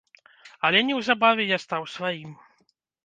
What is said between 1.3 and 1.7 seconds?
я